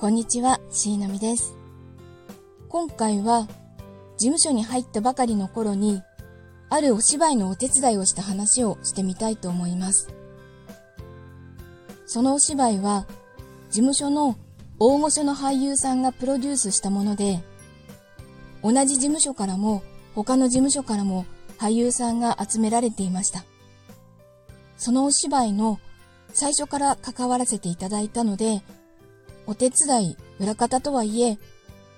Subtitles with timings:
[0.00, 1.54] こんにちは、しーのみです。
[2.70, 3.46] 今回は、
[4.16, 6.02] 事務所に入ったばかりの頃に、
[6.70, 10.08] あるお芝居のお手伝いをした話をしてみたいと思います。
[12.06, 13.06] そのお芝居は、
[13.68, 14.36] 事務所の
[14.78, 17.42] 大御所の俳優さんがプロデュースしたもので、
[18.62, 19.82] 同じ事務所からも
[20.14, 21.26] 他の事務所からも
[21.58, 23.44] 俳優さんが集められていました。
[24.78, 25.78] そのお芝居の
[26.32, 28.62] 最初から関わらせていただいたので、
[29.46, 31.38] お手伝い、裏方とはいえ、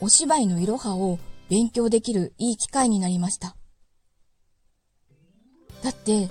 [0.00, 3.56] お芝居のいろはを勉強できるいい機会になりました。
[5.82, 6.28] だって、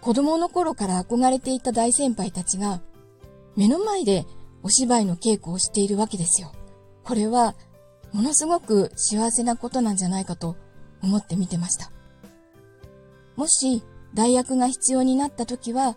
[0.00, 2.80] 子供の頃から憧れていた大先輩たちが、
[3.56, 4.26] 目の前で
[4.62, 6.52] お芝居の稽古をしているわけですよ。
[7.04, 7.54] これは、
[8.12, 10.56] ものすごく幸せなことなんじゃないかと
[11.02, 11.90] 思って見てました。
[13.36, 13.82] もし、
[14.14, 15.96] 代役が必要になった時は、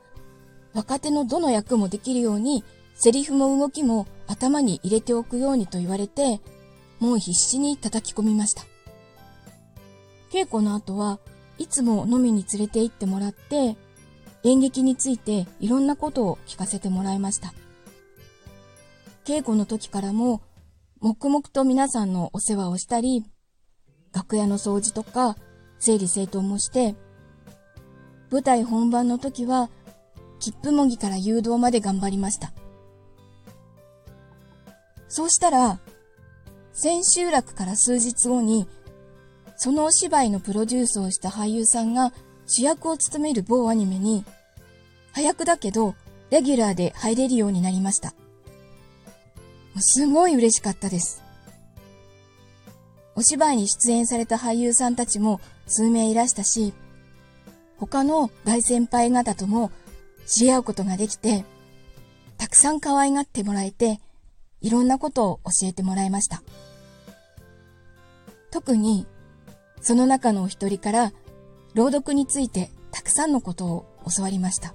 [0.73, 2.63] 若手のどの役もできるように、
[3.00, 6.42] セリフも動きも頭に入れておくようにと言われて、
[7.00, 8.64] もう必死に叩き込みました。
[10.31, 11.20] 稽古の後は
[11.59, 13.78] いつも飲みに連れて行ってもらって、
[14.44, 17.54] 演劇についていろんなことを聞かせてもらいました。
[19.26, 20.42] 稽古の時からも、
[21.00, 23.23] 黙々と皆さんのお世話をしたり、
[24.11, 25.38] 楽屋の掃除とか、
[25.78, 26.95] 整理整頓もして、
[28.32, 29.70] 舞台本番の時は、
[30.39, 32.54] 切符模擬から誘導まで頑張りました。
[35.08, 35.80] そうしたら、
[36.73, 38.67] 千秋楽から数日後に、
[39.55, 42.14] そのお芝居のプロデュースをした俳優さんが
[42.45, 44.23] 主役を務める某アニメに
[45.11, 45.95] 早くだけど、
[46.30, 48.14] レギュラーで入れるようになりました。
[49.80, 51.23] すごい嬉しかったです。
[53.16, 56.73] お芝居に出演された俳優さんたちも数名いらしたし、
[57.77, 59.71] 他の大先輩方とも
[60.27, 61.44] 知り合うことができて、
[62.38, 63.99] たくさん可愛がってもらえて、
[64.61, 66.41] いろんなことを教えてもらいました。
[68.52, 69.05] 特に、
[69.82, 71.14] その中のお一人から、
[71.73, 74.73] 朗読についてたくさんのことを教わりました。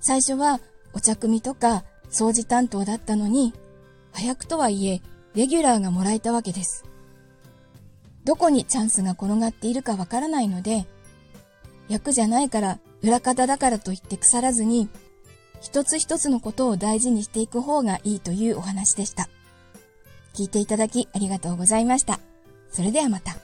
[0.00, 0.60] 最初は
[0.92, 3.54] お茶組とか掃除担当だったのに、
[4.12, 5.00] 早くとはいえ、
[5.34, 6.84] レギュラーがもらえたわけです。
[8.24, 10.86] どこにチャンスが転がっているかわからないので、
[11.88, 14.88] 役じゃないから、裏方だからといって腐らずに、
[15.64, 19.30] 一つ一つのことを大事にしていく方がいいというお話でした。
[20.34, 22.20] 聞いていただきありがとうございました。
[22.70, 23.43] それではまた。